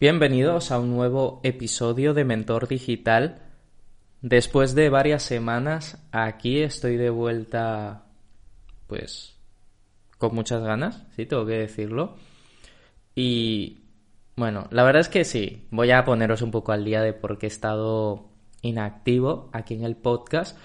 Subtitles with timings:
[0.00, 3.42] Bienvenidos a un nuevo episodio de Mentor Digital.
[4.22, 8.04] Después de varias semanas, aquí estoy de vuelta,
[8.86, 9.36] pues,
[10.16, 12.14] con muchas ganas, sí, tengo que decirlo.
[13.16, 13.88] Y,
[14.36, 17.36] bueno, la verdad es que sí, voy a poneros un poco al día de por
[17.36, 18.28] qué he estado
[18.62, 20.56] inactivo aquí en el podcast.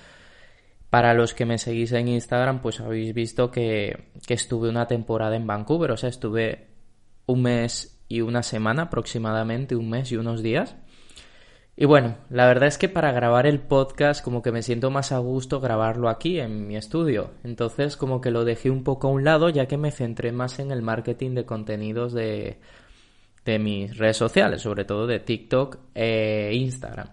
[0.91, 5.47] Para los que me seguís en Instagram, pues habéis visto que, estuve una temporada en
[5.47, 6.67] Vancouver, o sea, estuve
[7.25, 10.75] un mes y una semana aproximadamente, un mes y unos días.
[11.75, 15.11] Y bueno, la verdad es que para grabar el podcast como que me siento más
[15.11, 17.31] a gusto grabarlo aquí en mi estudio.
[17.43, 20.59] Entonces como que lo dejé un poco a un lado ya que me centré más
[20.59, 22.59] en el marketing de contenidos de,
[23.45, 27.07] de mis redes sociales, sobre todo de TikTok e Instagram.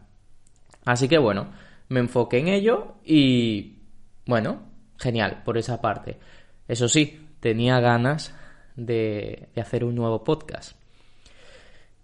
[0.84, 1.50] Así que bueno,
[1.88, 3.78] me enfoqué en ello y
[4.26, 4.64] bueno,
[4.98, 6.18] genial por esa parte.
[6.68, 8.34] Eso sí, tenía ganas
[8.76, 10.78] de, de hacer un nuevo podcast.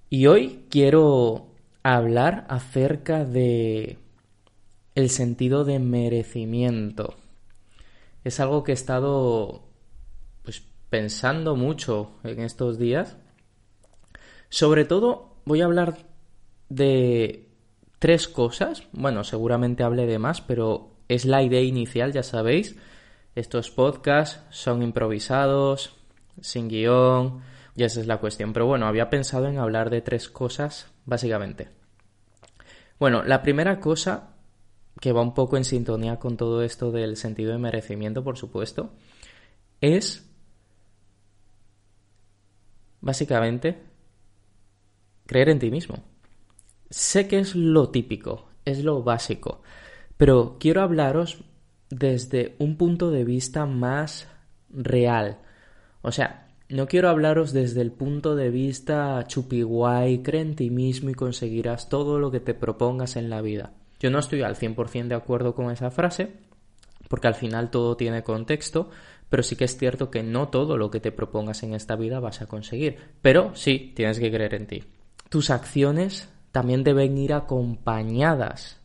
[0.08, 1.48] Y hoy quiero
[1.82, 3.98] hablar acerca de
[4.94, 7.14] el sentido de merecimiento.
[8.22, 9.64] Es algo que he estado
[10.42, 13.16] pues pensando mucho en estos días.
[14.48, 15.98] Sobre todo voy a hablar
[16.68, 17.48] de
[17.98, 18.84] tres cosas.
[18.92, 22.76] Bueno, seguramente hable de más, pero es la idea inicial, ya sabéis.
[23.34, 25.94] Estos podcasts son improvisados,
[26.40, 27.42] sin guion,
[27.76, 28.52] y esa es la cuestión.
[28.52, 31.68] Pero bueno, había pensado en hablar de tres cosas, básicamente.
[32.98, 34.34] Bueno, la primera cosa,
[35.00, 38.92] que va un poco en sintonía con todo esto del sentido de merecimiento, por supuesto,
[39.82, 40.26] es
[43.02, 43.82] básicamente
[45.26, 46.02] creer en ti mismo.
[46.88, 49.62] Sé que es lo típico, es lo básico,
[50.16, 51.44] pero quiero hablaros
[51.90, 54.28] desde un punto de vista más
[54.70, 55.40] real.
[56.00, 61.10] O sea, no quiero hablaros desde el punto de vista chupiguay, cree en ti mismo
[61.10, 63.72] y conseguirás todo lo que te propongas en la vida.
[64.00, 66.32] Yo no estoy al 100% de acuerdo con esa frase,
[67.08, 68.90] porque al final todo tiene contexto,
[69.28, 72.20] pero sí que es cierto que no todo lo que te propongas en esta vida
[72.20, 72.98] vas a conseguir.
[73.22, 74.84] Pero sí, tienes que creer en ti.
[75.28, 78.80] Tus acciones también deben ir acompañadas.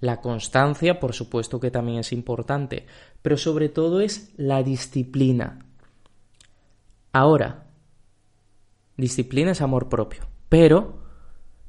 [0.00, 2.86] La constancia, por supuesto que también es importante,
[3.22, 5.65] pero sobre todo es la disciplina.
[7.18, 7.64] Ahora,
[8.98, 10.98] disciplina es amor propio, pero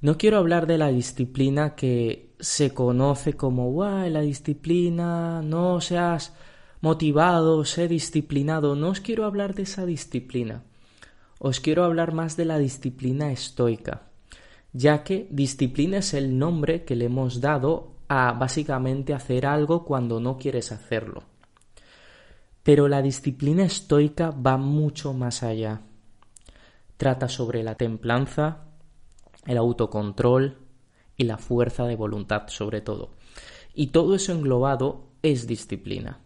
[0.01, 6.33] no quiero hablar de la disciplina que se conoce como, guay, la disciplina, no seas
[6.81, 8.75] motivado, sé disciplinado.
[8.75, 10.63] No os quiero hablar de esa disciplina.
[11.39, 14.01] Os quiero hablar más de la disciplina estoica,
[14.73, 20.19] ya que disciplina es el nombre que le hemos dado a básicamente hacer algo cuando
[20.19, 21.23] no quieres hacerlo.
[22.67, 25.83] Pero la disciplina estoica va mucho más allá.
[26.97, 28.65] Trata sobre la templanza,
[29.45, 30.57] el autocontrol
[31.15, 33.11] y la fuerza de voluntad sobre todo.
[33.73, 36.19] Y todo eso englobado es disciplina.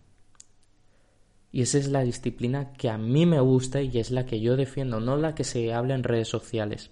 [1.51, 4.57] Y esa es la disciplina que a mí me gusta y es la que yo
[4.57, 6.89] defiendo, no la que se habla en redes sociales.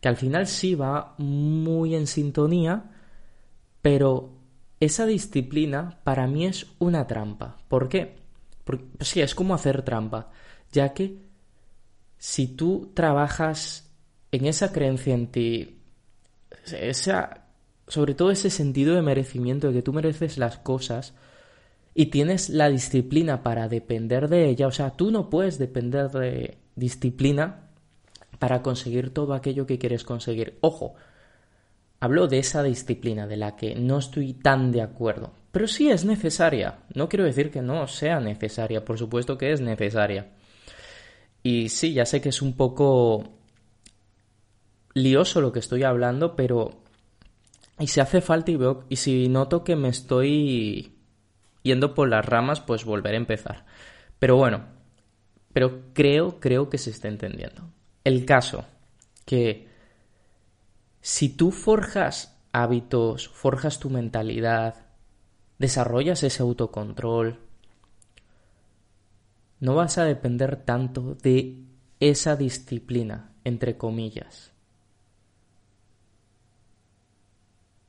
[0.00, 2.90] Que al final sí va muy en sintonía,
[3.80, 4.32] pero
[4.80, 7.58] esa disciplina para mí es una trampa.
[7.68, 8.21] ¿Por qué?
[8.64, 10.30] Porque, sí, es como hacer trampa,
[10.70, 11.18] ya que
[12.18, 13.90] si tú trabajas
[14.30, 15.80] en esa creencia en ti,
[16.72, 17.46] esa,
[17.88, 21.14] sobre todo ese sentido de merecimiento, de que tú mereces las cosas
[21.94, 26.58] y tienes la disciplina para depender de ella, o sea, tú no puedes depender de
[26.76, 27.68] disciplina
[28.38, 30.58] para conseguir todo aquello que quieres conseguir.
[30.62, 30.94] Ojo,
[32.00, 36.04] hablo de esa disciplina de la que no estoy tan de acuerdo, pero sí es
[36.04, 36.78] necesaria.
[36.94, 40.30] No quiero decir que no sea necesaria, por supuesto que es necesaria.
[41.42, 43.28] Y sí, ya sé que es un poco
[44.94, 46.80] lioso lo que estoy hablando, pero...
[47.78, 48.84] Y si hace falta y veo...
[48.88, 50.96] Y si noto que me estoy
[51.62, 53.66] yendo por las ramas, pues volver a empezar.
[54.18, 54.64] Pero bueno,
[55.52, 57.68] pero creo, creo que se está entendiendo.
[58.04, 58.64] El caso
[59.26, 59.68] que
[61.02, 64.91] si tú forjas hábitos, forjas tu mentalidad,
[65.62, 67.38] desarrollas ese autocontrol,
[69.60, 71.62] no vas a depender tanto de
[72.00, 74.50] esa disciplina, entre comillas.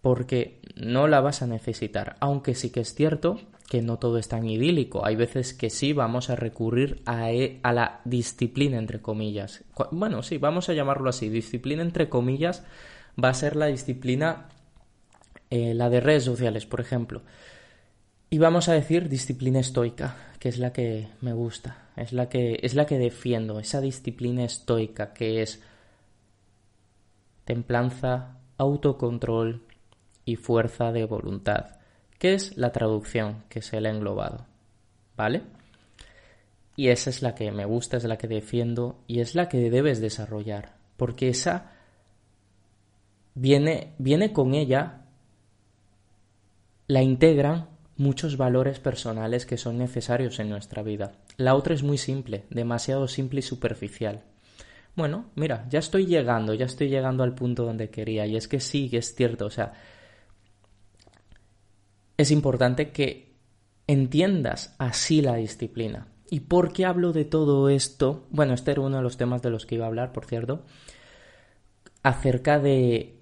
[0.02, 3.40] Porque no la vas a necesitar, aunque sí que es cierto
[3.70, 5.04] que no todo es tan idílico.
[5.04, 9.64] Hay veces que sí vamos a recurrir a, e, la disciplina, entre comillas.
[9.90, 11.30] Bueno, sí, vamos a llamarlo así.
[11.30, 12.64] Disciplina, entre comillas,
[13.22, 14.50] va a ser la disciplina,
[15.50, 17.24] eh, la de redes sociales, por ejemplo.
[18.34, 22.58] Y vamos a decir disciplina estoica, que es la que me gusta, es la que,
[22.64, 25.62] es la que defiendo, esa disciplina estoica que es
[27.46, 29.62] templanza, autocontrol
[30.26, 31.76] y fuerza de voluntad,
[32.18, 34.48] que es la traducción que se le ha englobado.
[35.16, 35.44] ¿Vale?
[36.76, 39.70] Y esa es la que me gusta, es la que defiendo y es la que
[39.70, 41.74] debes desarrollar, porque esa
[43.36, 45.04] viene, viene con ella,
[46.88, 47.73] la integran
[48.04, 51.14] muchos valores personales que son necesarios en nuestra vida.
[51.38, 54.24] La otra es muy simple, demasiado simple y superficial.
[54.96, 58.28] Bueno, mira, ya estoy llegando, ya estoy llegando al punto donde quería.
[58.28, 59.74] Y es que sí, es cierto, o sea,
[62.18, 63.34] es importante que
[63.88, 66.08] entiendas así la disciplina.
[66.30, 68.28] ¿Y por qué hablo de todo esto?
[68.30, 70.64] Bueno, este era uno de los temas de los que iba a hablar, por cierto,
[72.02, 73.18] acerca de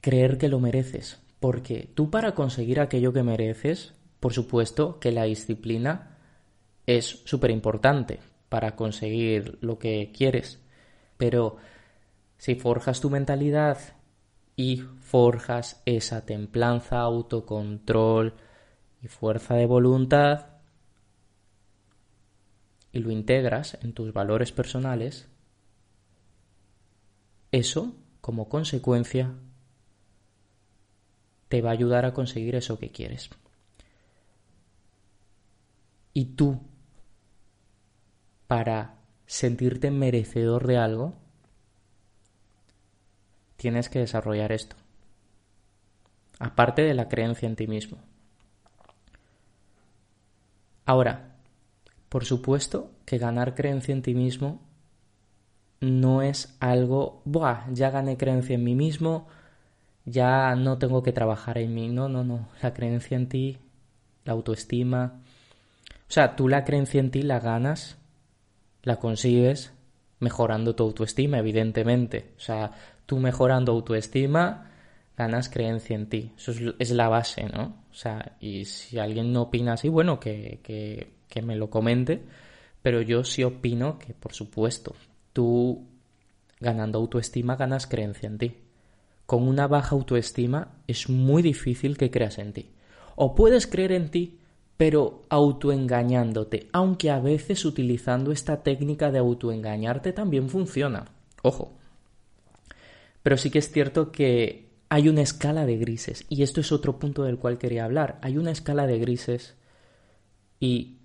[0.00, 1.21] creer que lo mereces.
[1.42, 6.16] Porque tú para conseguir aquello que mereces, por supuesto que la disciplina
[6.86, 10.60] es súper importante para conseguir lo que quieres.
[11.16, 11.56] Pero
[12.38, 13.76] si forjas tu mentalidad
[14.54, 18.34] y forjas esa templanza, autocontrol
[19.02, 20.46] y fuerza de voluntad
[22.92, 25.28] y lo integras en tus valores personales,
[27.50, 29.34] eso, como consecuencia,
[31.52, 33.28] te va a ayudar a conseguir eso que quieres.
[36.14, 36.62] Y tú,
[38.46, 38.94] para
[39.26, 41.12] sentirte merecedor de algo,
[43.56, 44.76] tienes que desarrollar esto.
[46.38, 47.98] Aparte de la creencia en ti mismo.
[50.86, 51.36] Ahora,
[52.08, 54.62] por supuesto que ganar creencia en ti mismo
[55.80, 59.28] no es algo, Buah, ya gané creencia en mí mismo,
[60.04, 61.88] ya no tengo que trabajar en mí.
[61.88, 62.48] No, no, no.
[62.62, 63.58] La creencia en ti,
[64.24, 65.20] la autoestima.
[65.90, 67.98] O sea, tú la creencia en ti la ganas
[68.82, 69.72] la consigues
[70.20, 72.32] mejorando tu autoestima, evidentemente.
[72.36, 72.72] O sea,
[73.06, 74.70] tú mejorando autoestima,
[75.16, 76.32] ganas creencia en ti.
[76.36, 77.84] Eso es, la base, ¿no?
[77.90, 82.22] O sea, y si alguien no opina así, bueno, que, que, que me lo comente.
[82.82, 84.94] Pero yo sí opino que, por supuesto,
[85.32, 85.86] tú
[86.60, 88.56] ganando autoestima ganas creencia en ti.
[89.26, 92.70] Con una baja autoestima es muy difícil que creas en ti.
[93.16, 94.38] O puedes creer en ti,
[94.76, 101.06] pero autoengañándote, aunque a veces utilizando esta técnica de autoengañarte también funciona.
[101.42, 101.72] Ojo.
[103.22, 106.98] Pero sí que es cierto que hay una escala de grises, y esto es otro
[106.98, 108.18] punto del cual quería hablar.
[108.22, 109.54] Hay una escala de grises
[110.60, 110.98] y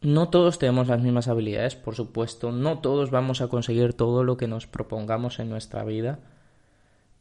[0.00, 4.36] no todos tenemos las mismas habilidades, por supuesto, no todos vamos a conseguir todo lo
[4.36, 6.20] que nos propongamos en nuestra vida,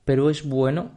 [0.03, 0.91] pero es bueno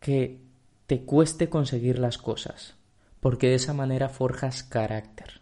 [0.00, 0.40] que
[0.86, 2.76] te cueste conseguir las cosas,
[3.20, 5.40] porque de esa manera forjas carácter.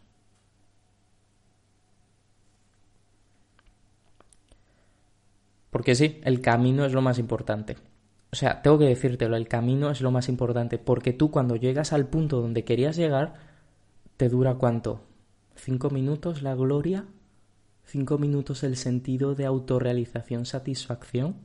[5.71, 7.77] Porque sí, el camino es lo más importante.
[8.31, 11.93] O sea, tengo que decírtelo, el camino es lo más importante, porque tú cuando llegas
[11.93, 13.35] al punto donde querías llegar,
[14.17, 15.08] te dura cuánto?
[15.59, 17.05] ¿Cinco minutos la gloria?
[17.85, 21.37] ¿Cinco minutos el sentido de autorrealización, satisfacción?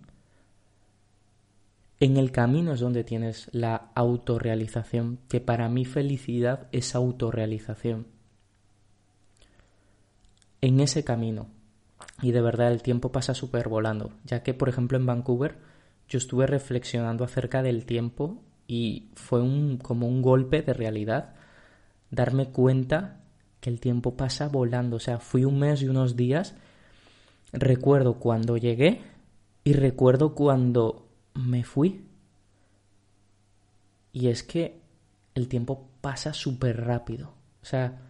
[1.99, 8.05] En el camino es donde tienes la autorrealización, que para mí felicidad es autorrealización.
[10.61, 11.47] En ese camino.
[12.21, 15.57] Y de verdad el tiempo pasa súper volando, ya que por ejemplo en Vancouver
[16.07, 21.33] yo estuve reflexionando acerca del tiempo y fue un, como un golpe de realidad
[22.11, 23.22] darme cuenta
[23.63, 24.97] que el tiempo pasa volando.
[24.97, 26.53] O sea, fui un mes y unos días.
[27.53, 29.01] Recuerdo cuando llegué
[29.63, 32.05] y recuerdo cuando me fui.
[34.11, 34.81] Y es que
[35.33, 37.31] el tiempo pasa súper rápido.
[37.61, 38.01] O sea,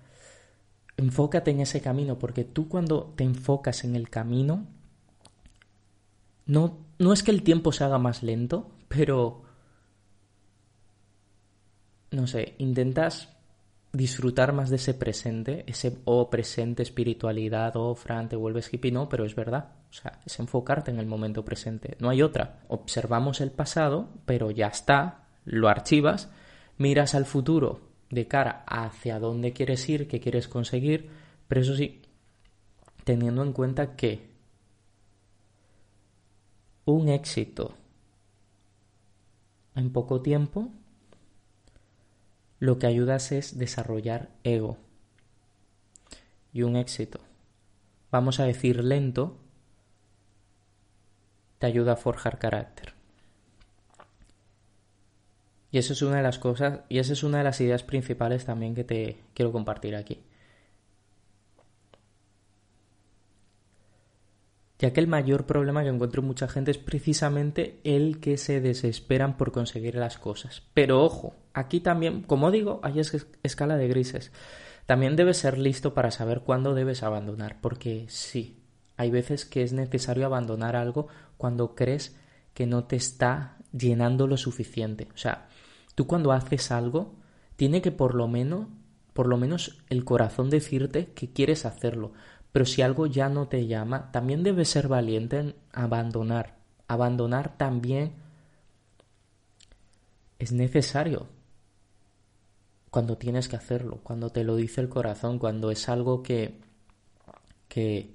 [0.98, 4.66] enfócate en ese camino, porque tú cuando te enfocas en el camino,
[6.48, 9.44] no, no es que el tiempo se haga más lento, pero,
[12.10, 13.33] no sé, intentas
[13.94, 19.08] disfrutar más de ese presente, ese oh presente, espiritualidad, oh Fran, te vuelves hippie, no,
[19.08, 19.76] pero es verdad.
[19.90, 21.96] O sea, es enfocarte en el momento presente.
[22.00, 22.64] No hay otra.
[22.68, 26.32] Observamos el pasado, pero ya está, lo archivas,
[26.78, 31.10] miras al futuro de cara hacia dónde quieres ir, qué quieres conseguir,
[31.48, 32.02] pero eso sí,
[33.04, 34.34] teniendo en cuenta que
[36.86, 37.76] un éxito
[39.76, 40.72] en poco tiempo
[42.64, 44.78] lo que ayudas es desarrollar ego.
[46.54, 47.20] Y un éxito,
[48.10, 49.38] vamos a decir lento,
[51.60, 52.94] te ayuda a forjar carácter.
[55.72, 58.46] Y eso es una de las cosas, y esa es una de las ideas principales
[58.46, 60.24] también que te quiero compartir aquí.
[64.84, 68.60] Ya que el mayor problema que encuentro en mucha gente es precisamente el que se
[68.60, 70.62] desesperan por conseguir las cosas.
[70.74, 73.00] Pero ojo, aquí también, como digo, hay
[73.44, 74.34] escala de grises.
[74.86, 78.60] También debes ser listo para saber cuándo debes abandonar, porque sí,
[78.98, 82.18] hay veces que es necesario abandonar algo cuando crees
[82.54, 85.08] que no te está llenando lo suficiente.
[85.16, 85.48] O sea,
[85.96, 87.16] tú cuando haces algo,
[87.56, 88.68] tiene que por lo menos,
[89.14, 92.12] por lo menos el corazón decirte que quieres hacerlo.
[92.54, 96.60] Pero si algo ya no te llama, también debes ser valiente en abandonar.
[96.88, 98.14] Abandonar también
[100.38, 101.28] es necesario
[102.92, 106.62] cuando tienes que hacerlo, cuando te lo dice el corazón, cuando es algo que
[107.68, 108.14] que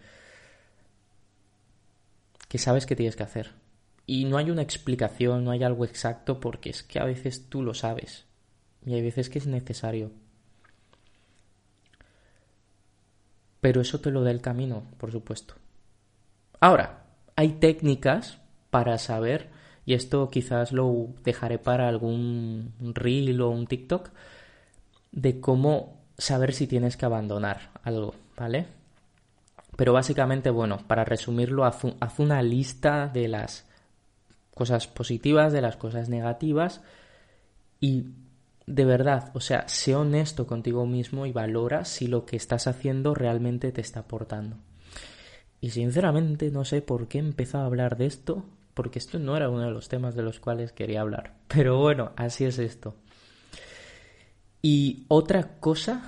[2.47, 3.54] que sabes que tienes que hacer.
[4.07, 7.62] Y no hay una explicación, no hay algo exacto porque es que a veces tú
[7.62, 8.26] lo sabes
[8.87, 10.12] y hay veces que es necesario.
[13.61, 15.55] Pero eso te lo da el camino, por supuesto.
[16.61, 17.05] Ahora,
[17.37, 18.38] hay técnicas
[18.71, 19.49] para saber,
[19.85, 24.11] y esto quizás lo dejaré para algún reel o un TikTok,
[25.12, 28.67] de cómo saber si tienes que abandonar algo, ¿vale?
[29.77, 31.85] Pero básicamente, bueno, para resumirlo, haz,
[32.19, 33.65] una lista de las
[34.53, 36.83] cosas positivas, de las cosas negativas
[37.81, 38.07] y
[38.69, 43.15] de verdad, o sea, sé honesto contigo mismo y valora si lo que estás haciendo
[43.15, 44.59] realmente te está aportando.
[45.61, 48.45] Y sinceramente no sé por qué he empezado a hablar de esto,
[48.75, 51.35] porque esto no era uno de los temas de los cuales quería hablar.
[51.49, 52.95] Pero bueno, así es esto.
[54.61, 56.03] Y otra cosa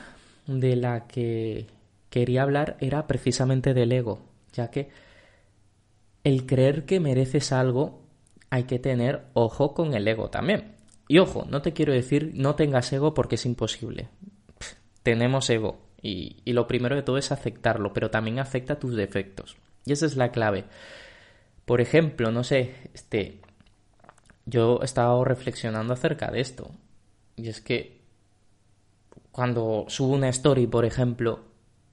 [0.46, 1.66] de la que
[2.10, 4.20] quería hablar era precisamente del ego,
[4.52, 4.90] ya que
[6.24, 8.02] el creer que mereces algo
[8.50, 10.79] hay que tener ojo con el ego también.
[11.10, 14.10] Y ojo, no te quiero decir no tengas ego porque es imposible.
[15.02, 19.56] tenemos ego y, y, lo primero de todo es aceptarlo, pero también afecta tus defectos.
[19.84, 20.66] Y esa es la clave.
[21.64, 23.40] Por ejemplo, no sé, este,
[24.46, 26.70] yo he estado reflexionando acerca de esto.
[27.34, 28.02] Y es que
[29.32, 31.40] cuando subo una story, por ejemplo,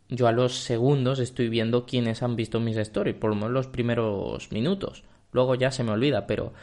[0.10, 3.68] yo a los segundos estoy viendo quiénes han visto mis stories, por lo menos los
[3.68, 5.06] primeros minutos.
[5.32, 6.54] Luego ya se me olvida, pero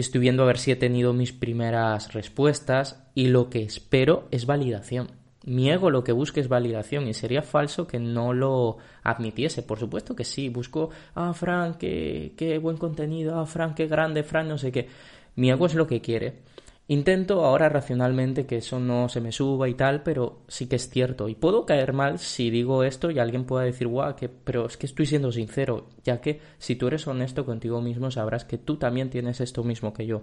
[0.00, 4.46] estoy viendo a ver si he tenido mis primeras respuestas y lo que espero es
[4.46, 5.12] validación.
[5.44, 9.62] Mi ego lo que busca es validación y sería falso que no lo admitiese.
[9.62, 14.22] Por supuesto que sí, busco, ah, Frank, qué, qué buen contenido, ah, Frank, qué grande,
[14.22, 14.88] Frank, no sé qué.
[15.36, 16.42] Mi ego es lo que quiere.
[16.90, 20.90] Intento ahora racionalmente que eso no se me suba y tal, pero sí que es
[20.90, 21.28] cierto.
[21.28, 24.76] Y puedo caer mal si digo esto y alguien pueda decir, guau, que, pero es
[24.76, 28.76] que estoy siendo sincero, ya que si tú eres honesto contigo mismo sabrás que tú
[28.76, 30.22] también tienes esto mismo que yo.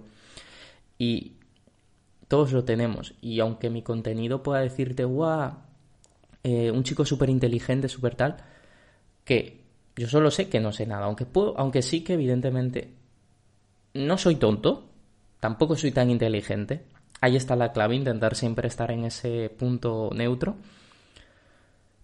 [0.98, 1.38] Y
[2.28, 3.14] todos lo tenemos.
[3.22, 5.54] Y aunque mi contenido pueda decirte, guau,
[6.42, 8.36] eh, un chico súper inteligente, súper tal,
[9.24, 9.64] que
[9.96, 12.92] yo solo sé que no sé nada, aunque, puedo, aunque sí que evidentemente
[13.94, 14.87] no soy tonto,
[15.40, 16.82] tampoco soy tan inteligente.
[17.20, 20.56] Ahí está la clave, intentar siempre estar en ese punto neutro.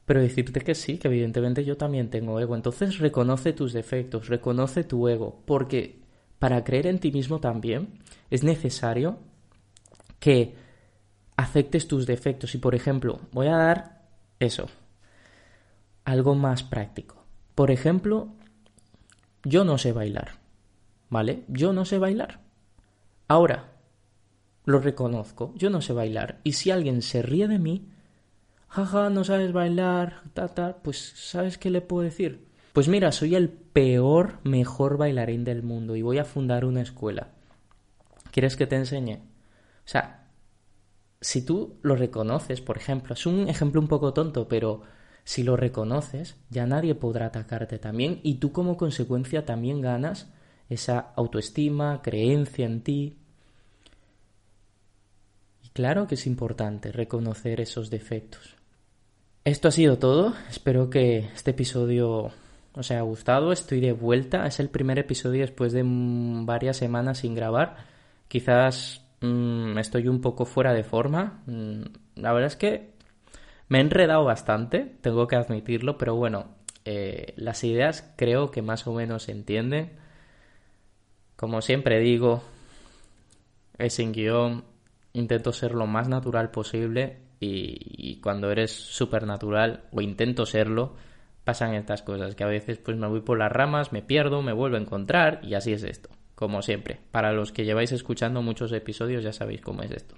[0.06, 2.54] Pero decirte que sí, que evidentemente yo también tengo ego.
[2.54, 5.98] Entonces reconoce tus defectos, reconoce tu ego, porque
[6.38, 8.00] para creer en ti mismo también
[8.30, 9.18] es necesario
[10.18, 10.54] que
[11.36, 12.54] aceptes tus defectos.
[12.54, 14.02] Y por ejemplo, voy a dar
[14.40, 14.66] eso,
[16.04, 17.24] algo más práctico.
[17.54, 18.28] Por ejemplo,
[19.42, 20.38] yo no sé bailar,
[21.08, 21.44] ¿vale?
[21.48, 22.43] Yo no sé bailar.
[23.28, 23.72] Ahora,
[24.64, 26.40] lo reconozco, yo no sé bailar.
[26.44, 27.88] Y si alguien se ríe de mí,
[28.68, 32.48] jaja, no sabes bailar, ta, ta, pues ¿sabes qué le puedo decir?
[32.72, 37.28] Pues mira, soy el peor, mejor bailarín del mundo y voy a fundar una escuela.
[38.32, 39.16] ¿Quieres que te enseñe?
[39.16, 40.28] O sea,
[41.20, 44.82] si tú lo reconoces, por ejemplo, es un ejemplo un poco tonto, pero
[45.24, 50.33] si lo reconoces, ya nadie podrá atacarte también y tú como consecuencia también ganas
[50.68, 53.16] esa autoestima, creencia en ti.
[55.62, 58.56] Y claro que es importante reconocer esos defectos.
[59.44, 60.34] Esto ha sido todo.
[60.48, 62.30] Espero que este episodio
[62.72, 63.52] os haya gustado.
[63.52, 64.46] Estoy de vuelta.
[64.46, 67.76] Es el primer episodio después de varias semanas sin grabar.
[68.28, 71.42] Quizás mm, estoy un poco fuera de forma.
[71.46, 71.82] Mm,
[72.16, 72.94] la verdad es que
[73.68, 76.48] me he enredado bastante, tengo que admitirlo, pero bueno,
[76.84, 79.92] eh, las ideas creo que más o menos se entienden.
[81.44, 82.42] Como siempre digo,
[83.76, 84.64] es sin guion,
[85.12, 90.94] intento ser lo más natural posible y, cuando eres súper natural o intento serlo,
[91.44, 94.54] pasan estas cosas que a veces pues me voy por las ramas, me pierdo, me
[94.54, 96.98] vuelvo a encontrar y así es esto, como siempre.
[97.10, 100.14] Para los que lleváis escuchando muchos episodios ya sabéis cómo es esto.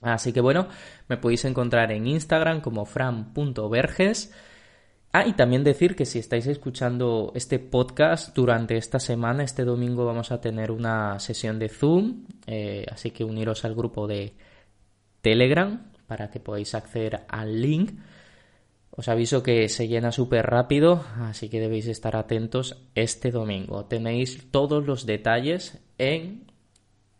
[0.00, 0.68] Así que bueno,
[1.08, 4.32] me podéis encontrar en Instagram como fran.verges
[5.10, 10.04] Ah, y también decir que si estáis escuchando este podcast durante esta semana, este domingo
[10.04, 14.34] vamos a tener una sesión de Zoom, eh, así que uniros al grupo de
[15.22, 17.92] Telegram para que podáis acceder al link.
[18.90, 23.86] Os aviso que se llena súper rápido, así que debéis estar atentos este domingo.
[23.86, 26.44] Tenéis todos los detalles en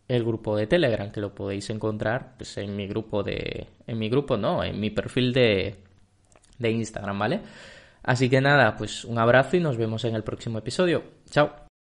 [0.09, 3.69] el grupo de Telegram, que lo podéis encontrar pues, en mi grupo de...
[3.87, 5.77] En mi grupo no, en mi perfil de,
[6.59, 7.41] de Instagram, ¿vale?
[8.03, 11.03] Así que nada, pues un abrazo y nos vemos en el próximo episodio.
[11.31, 11.68] Chao.